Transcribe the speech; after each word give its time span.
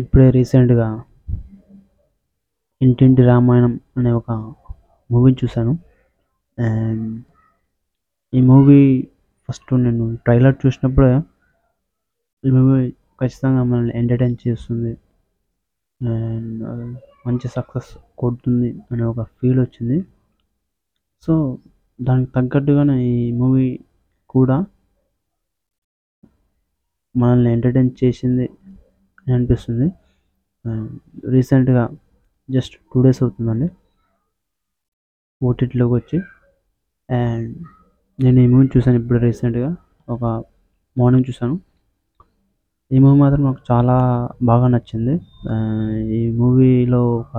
ఇప్పుడే 0.00 0.26
రీసెంట్గా 0.36 0.88
ఇంటింటి 2.80 3.22
రామాయణం 3.30 3.72
అనే 3.98 4.10
ఒక 4.20 4.30
మూవీ 5.10 5.30
చూశాను. 5.40 5.72
అండ్ 6.58 7.06
ఈ 8.32 8.40
మూవీ 8.50 8.80
ఫస్ట్ 9.48 9.70
నేను 9.84 10.04
ట్రైలర్ 10.16 10.56
చూసినప్పుడే 10.62 11.12
ఈ 12.44 12.50
మూవీ 12.56 12.82
ఖచ్చితంగా 13.20 13.62
మనల్ని 13.70 13.92
ఎంటర్టైన్ 14.00 14.36
చేస్తుంది. 14.44 14.92
అండ్ 16.00 16.62
మంచి 17.26 17.48
సక్సెస్ 17.56 17.90
కొడుతుంది 18.20 18.70
అనే 18.92 19.04
ఒక 19.12 19.22
ఫీల్ 19.36 19.58
వచ్చింది. 19.64 19.98
సో 21.24 21.34
దానికి 21.98 22.30
తగ్గట్టుగానే 22.36 22.96
ఈ 23.14 23.32
మూవీ 23.40 23.68
కూడా 24.34 24.56
మనల్ని 27.14 27.50
ఎంటర్టైన్ 27.56 27.90
చేసింది. 28.02 28.46
అనిపిస్తుంది. 29.34 29.88
రీసెంట్గా 31.34 31.84
జస్ట్ 32.48 32.74
టూ 32.90 33.02
డేస్ 33.02 33.20
అవుతుందండి. 33.22 33.68
ఓటీటీలోకి 35.42 35.94
వచ్చి. 35.94 36.18
అండ్ 37.08 37.50
నేను 38.18 38.38
ఈ 38.40 38.46
మూవీ 38.52 38.66
చూసాను 38.76 38.98
ఇప్పుడు 39.02 39.18
రీసెంట్గా. 39.26 39.70
ఒక 40.08 40.24
మార్నింగ్ 40.96 41.26
చూసాను 41.30 41.56
ఈ 42.90 42.98
మూవీ 42.98 43.16
మాత్రం 43.20 43.42
నాకు 43.44 43.62
చాలా 43.70 43.96
బాగా 44.42 44.66
నచ్చింది. 44.74 45.14
ఈ 46.18 46.20
మూవీలో 46.38 47.02
ఒక 47.18 47.34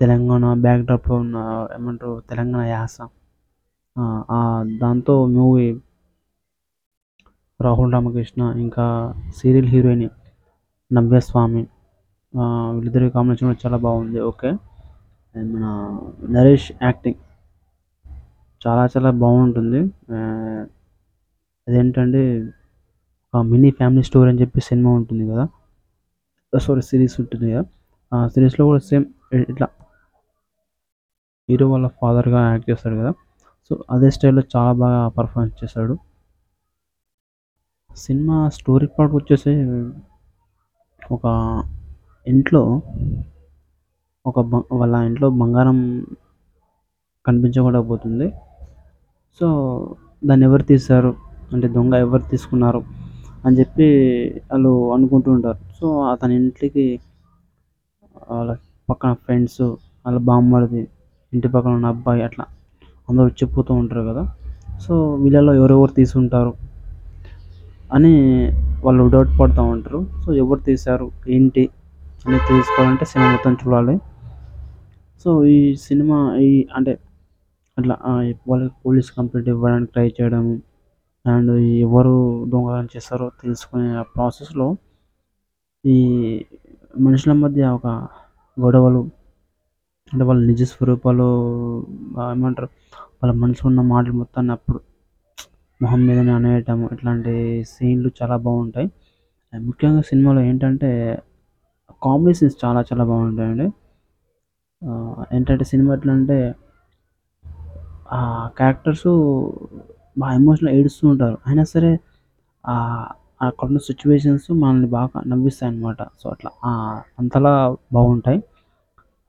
తెలంగాణ 0.00 0.44
బ్యాక్డ్రాప్లో 0.64 1.16
ఉన్న 1.24 1.36
ఏమంటారు 1.76 2.14
తెలంగాణ 2.30 2.62
యాస. 2.74 2.96
దాంతో 4.82 5.14
మూవీ 5.36 5.66
రాహుల్ 7.60 7.92
రామకృష్ణ 7.92 8.42
ఇంకా 8.64 8.86
సీరియల్ 9.36 9.68
హీరోయిన్ 9.74 10.08
నవ్యస్వామి. 10.92 11.66
వీళ్ళిద్దరి 12.74 13.10
కాంబినేషన్ 13.10 13.48
కూడా 13.48 13.58
చాలా 13.66 13.76
బాగుంది. 13.76 14.20
ఓకే. 14.20 14.48
అండ్ 15.36 15.52
మన 15.54 15.64
నరేష్ 16.30 16.72
యాక్టింగ్ 16.82 17.14
చాలా 18.66 18.86
చాలా 18.86 19.10
బాగుంటుంది. 19.10 19.80
అదేంటంటే 21.68 22.22
ఒక 23.34 23.42
మినీ 23.44 23.70
ఫ్యామిలీ 23.70 24.02
స్టోరీ 24.02 24.30
అని 24.30 24.40
చెప్పి 24.40 24.60
సినిమా 24.60 24.90
ఉంటుంది 24.90 25.30
కదా. 25.30 25.48
సారీ 26.58 26.82
సిరీస్ 26.82 27.20
ఉంటుంది 27.20 27.52
కదా. 27.52 27.64
ఆ 28.14 28.28
సిరీస్లో 28.28 28.66
కూడా 28.66 28.78
సేమ్ 28.78 29.04
ఇట్లా 29.34 29.68
హీరో 31.50 31.70
వాళ్ళ 31.70 31.86
ఫాదర్గా 31.86 32.50
యాక్ట్ 32.50 32.70
చేస్తాడు 32.70 32.96
కదా. 32.96 33.12
సో 33.68 33.84
అదే 33.90 34.10
స్టైల్లో 34.10 34.42
చాలా 34.56 34.72
బాగా 34.72 35.08
పర్ఫార్మెన్స్ 35.08 35.64
చేశాడు 35.64 35.98
సినిమా 37.96 38.48
స్టోరీ 38.48 38.86
పార్ట్ 38.86 39.14
వచ్చేసి 39.14 39.50
ఒక 41.10 41.20
ఇంట్లో 42.28 42.82
ఒక 44.26 44.38
వాళ్ళ 44.72 44.96
ఇంట్లో 44.96 45.30
బంగారం 45.30 46.06
కనిపించకుండా 47.26 47.80
పోతుంది 47.80 48.32
సో 49.40 49.48
దాన్ని 50.24 50.46
ఎవరు 50.46 50.62
తీశారు? 50.62 51.14
అంటే 51.52 51.68
దొంగ 51.68 51.94
ఎవరు 51.94 52.22
తీసుకున్నారు? 52.22 52.82
అని 53.46 53.58
చెప్పి 53.58 53.86
వాళ్ళు 54.52 54.94
అనుకుంటూ 54.94 55.32
ఉంటారు. 55.32 55.58
సో 55.80 56.02
అతని 56.02 56.34
ఇంటికి 56.34 57.00
వాళ్ళ 58.30 58.56
పక్కన 58.90 59.12
ఫ్రెండ్స్ 59.12 59.60
వాళ్ళ 60.06 60.18
బామ్మడిది 60.18 60.88
ఇంటి 61.32 61.48
పక్కన 61.48 61.70
ఉన్న 61.70 61.86
అబ్బాయి 61.86 62.22
అట్లా 62.22 62.44
అందరూ 63.10 63.28
చెప్పుతూ 63.28 63.74
ఉంటారు 63.74 64.00
కదా. 64.00 64.34
సో 64.80 65.14
వీళ్ళలో 65.14 65.54
ఎవరెవరు 65.54 65.90
తీసుంటారు 65.90 66.54
అని 67.92 68.16
వాళ్ళు 68.84 69.10
డౌట్ 69.10 69.40
పడుతూ 69.40 69.62
ఉంటారు. 69.62 70.06
సో 70.24 70.34
ఎవరు 70.34 70.60
తీశారు? 70.60 71.10
ఏంటి? 71.28 71.68
అని 72.28 72.38
తెలుసుకోవాలంటే 72.38 73.04
సినిమా 73.04 73.30
మొత్తం 73.32 73.52
చూడాలి. 73.52 74.00
సో 75.24 75.44
ఈ 75.44 75.74
సినిమా 75.76 76.36
ఈ 76.36 76.68
అంటే 76.74 76.98
అట్లా 77.78 77.96
వాళ్ళకి 78.48 78.74
పోలీస్ 78.86 79.12
కంప్లైంట్ 79.12 79.48
ఇవ్వడానికి 79.48 79.92
ట్రై 79.92 80.14
చేయడం 80.20 80.62
అండ్ 81.26 81.50
ఎవరు 81.60 82.44
దొంగతనం 82.48 82.84
చేస్తారో 82.84 83.30
తెలుసుకునే 83.42 84.02
ప్రాసెస్లో 84.16 84.76
ఈ 85.86 86.44
మనుషుల 87.00 87.32
మధ్య 87.32 87.66
ఒక 87.66 87.86
గొడవలు 88.60 88.98
అంటే 90.12 90.24
వాళ్ళ 90.24 90.46
నిజ 90.46 90.62
స్వరూపాలు 90.62 91.24
ఏమంటారు? 92.30 92.68
వాళ్ళ 93.22 93.32
మనసులో 93.32 93.68
ఉన్న 93.68 93.80
మాటలు 93.80 94.12
మొత్తాన్ని 94.12 94.52
అప్పుడు 94.52 94.80
మొహం 95.82 96.00
మీదనే 96.06 96.32
అనేయటం 96.38 96.78
ఇట్లాంటి 96.94 97.32
సీన్లు 97.70 98.10
చాలా 98.18 98.36
బాగుంటాయి. 98.46 98.88
ముఖ్యంగా 99.52 100.02
సినిమాలో 100.10 100.40
ఏంటంటే 100.50 100.90
కామెడీ 102.02 102.34
సీన్స్ 102.38 102.56
చాలా 102.64 102.80
చాలా 102.90 103.04
బాగుంటాయండి. 103.10 103.66
ఏంటంటే 105.36 105.64
సినిమా 105.72 105.90
ఎట్లా 105.98 106.12
అంటే 106.18 106.38
ఆ 108.16 108.20
క్యారెక్టర్స్ 108.58 109.08
బాగా 110.16 110.32
ఎమోషనల్ 110.40 110.72
ఏడుస్తూ 110.78 111.04
ఉంటారు. 111.12 111.36
అయినా 111.48 111.64
సరే 111.74 111.90
అక్కడ 113.46 113.64
ఉన్న 113.68 113.80
సిచ్యువేషన్స్ 113.88 114.48
మనల్ని 114.62 114.88
బాగా 114.96 115.20
నవ్విస్తాయి 115.30 115.68
అన్నమాట 115.70 116.02
సో 116.20 116.26
అట్లా 116.34 116.50
అంతలా 117.20 117.52
బాగుంటాయి. 117.96 118.40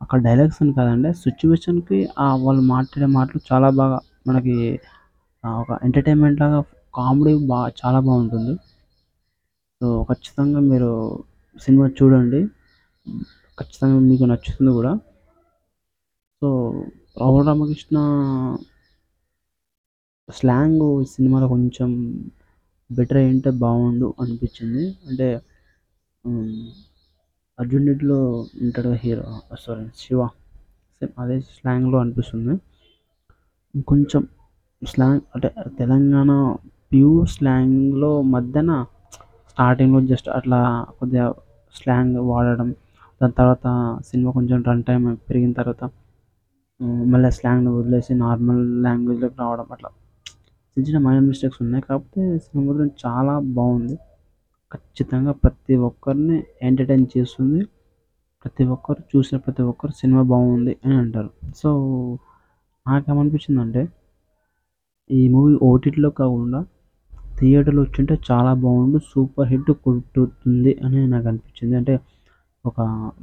అక్కడ 0.01 0.19
డైలాగ్స్ 0.27 0.59
అని 0.63 0.73
కాదండి 0.79 1.09
సిచ్యువేషన్కి 1.25 1.99
వాళ్ళు 2.45 2.63
మాట్లాడే 2.73 3.09
మాటలు 3.17 3.41
చాలా 3.51 3.69
బాగా 3.79 3.97
మనకి 4.27 4.55
ఒక 5.43 5.77
ఎంటర్టైన్మెంట్ 5.85 6.41
లాగా 6.41 6.59
కామెడీ 6.97 7.33
బాగా 7.51 7.67
చాలా 7.81 7.99
బాగుంటుంది. 8.07 8.53
సో 9.81 9.87
ఖచ్చితంగా 10.09 10.59
మీరు 10.71 10.91
సినిమా 11.63 11.85
చూడండి. 11.99 12.41
ఖచ్చితంగా 13.57 13.97
మీకు 14.09 14.25
నచ్చుతుంది 14.31 14.71
కూడా. 14.77 14.91
సో 16.41 16.47
రాహుల్ 17.21 17.45
రామకృష్ణ 17.49 17.97
స్లాంగ్ 20.29 20.85
సినిమాలో 21.13 21.47
కొంచెం 21.53 21.89
బెటర్ 22.89 23.19
అయ్యింటే 23.21 23.51
బాగుండు 23.63 24.07
అనిపించింది. 24.21 24.85
అంటే 25.09 25.27
అర్జున్ 27.59 27.85
రెడ్డిలో 27.89 28.19
ఉంటాడు 28.65 28.91
హీరో 29.03 29.27
సారీ 29.63 29.83
శివ. 30.03 30.21
సేమ్ 30.97 31.13
అదే 31.23 31.35
స్లాంగ్లో 31.57 31.97
అనిపిస్తుంది. 32.03 32.55
కొంచెం 33.91 34.21
స్లాంగ్ 34.87 35.21
అంటే 35.35 35.49
తెలంగాణ 35.79 36.31
ప్యూర్ 36.91 37.27
స్లాంగ్లో 37.29 38.21
మధ్యన 38.21 38.71
స్టార్టింగ్లో 39.49 40.01
జస్ట్ 40.01 40.29
అట్లా 40.29 40.59
కొద్దిగా 40.99 41.33
స్లాంగ్ 41.75 42.17
వాడడం 42.17 42.69
దాని 43.21 43.33
తర్వాత 43.33 43.67
సినిమా 44.05 44.31
కొంచెం 44.31 44.63
రన్ 44.67 44.83
టైం 44.83 45.15
పెరిగిన 45.29 45.51
తర్వాత 45.51 45.83
మళ్ళీ 47.05 47.31
స్లాంగ్ని 47.31 47.69
వదిలేసి 47.69 48.13
నార్మల్ 48.13 48.83
లాంగ్వేజ్లోకి 48.83 49.35
రావడం 49.39 49.67
అట్లా. 49.71 49.89
చిన్న 50.77 50.87
చిన్న 50.87 50.99
మైనర్ 51.07 51.25
మిస్టేక్స్ 51.25 51.61
ఉన్నాయి 51.61 51.83
కాకపోతే 51.89 52.37
సినిమా 52.37 52.63
మాత్రం 52.71 52.89
చాలా 53.05 53.39
బాగుంది. 53.39 53.95
ఖచ్చితంగా 54.73 55.31
ప్రతి 55.31 55.75
ఒక్కరిని 55.75 56.43
ఎంటర్టైన్ 56.61 57.05
చేస్తుంది. 57.17 57.65
ప్రతి 58.45 58.63
ఒక్కరు 58.63 59.01
చూసిన 59.11 59.37
ప్రతి 59.37 59.61
ఒక్కరు 59.61 59.91
సినిమా 59.91 60.21
బాగుంది 60.21 60.77
అని 60.85 60.95
అంటారు. 60.95 61.29
సో 61.55 61.69
నాకేమనిపించిందంటే 62.87 63.83
ఈ 65.09 65.21
మూవీ 65.33 65.53
ఓటీటీలో 65.69 66.09
కాకుండా 66.21 66.59
థియేటర్లో 67.39 67.81
వచ్చింటే 67.85 68.15
చాలా 68.29 68.51
బాగుండు 68.63 68.97
సూపర్ 69.11 69.47
హిట్ 69.51 69.71
కొట్టుతుంది 69.85 70.71
అని 70.85 71.01
నాకు 71.13 71.27
అనిపించింది. 71.31 71.75
అంటే 71.81 71.93
ఒక 72.65 72.77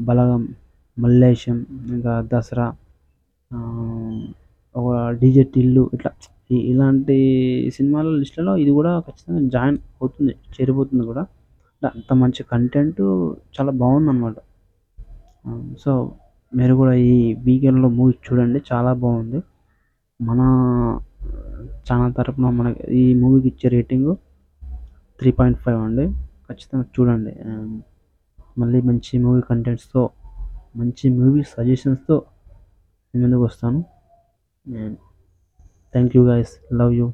బలగం 0.09 0.43
మల్లేశం 0.97 1.59
ఇంకా 1.95 2.13
దసరా 2.33 2.67
ఒక 4.75 4.89
డీజే 5.21 5.45
టిల్లు 5.55 5.85
ఇట్లా 5.95 6.11
ఇలాంటి 6.71 7.17
సినిమాల 7.77 8.07
లిస్టులో 8.21 8.53
ఇది 8.63 8.73
కూడా 8.79 8.93
ఖచ్చితంగా 9.07 9.41
జాయిన్ 9.55 9.79
అవుతుంది 10.01 10.33
చేరిపోతుంది 10.55 11.05
కూడా. 11.11 11.23
అంత 11.83 12.13
మంచి 12.23 12.43
కంటెంట్ 12.53 13.01
చాలా 13.57 13.73
బాగుందన్నమాట. 13.83 14.37
సో 15.83 15.93
మీరు 16.53 16.75
కూడా 16.81 16.95
ఈ 17.11 17.13
వీకెండ్లో 17.47 17.89
మూవీ 17.99 18.15
చూడండి 18.27 18.61
చాలా 18.71 18.93
బాగుంది. 19.05 19.41
మన 20.21 20.41
ఛానల్ 21.91 22.15
తరపున 22.15 22.51
మనకి 22.51 22.83
ఈ 22.95 23.15
మూవీకి 23.15 23.49
ఇచ్చే 23.49 23.69
రేటింగు 23.69 24.13
త్రీ 25.21 25.31
పాయింట్ 25.31 25.59
ఫైవ్ 25.59 25.79
అండి. 25.79 26.07
ఖచ్చితంగా 26.49 26.85
చూడండి. 26.95 27.33
Um, 27.49 27.71
మళ్ళీ 28.59 28.81
మంచి 28.81 29.19
మూవీ 29.19 29.41
కంటెంట్స్తో 29.49 30.11
మంచి 30.77 31.11
మూవీ 31.11 31.43
సజెషన్స్తో 31.43 32.17
మీ 33.15 33.23
ముందుకు 33.23 33.43
వస్తాను. 33.43 33.81
Thank 35.95 36.17
you 36.17 36.23
guys 36.29 36.53
love 36.73 36.93
you 36.95 37.07